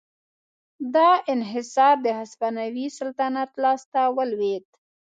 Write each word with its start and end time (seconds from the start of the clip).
دا 0.95 1.09
انحصار 1.33 1.95
د 2.05 2.07
هسپانوي 2.19 2.85
سلطنت 2.99 3.49
لاس 3.63 3.81
ته 3.93 4.01
ولوېد. 4.17 4.65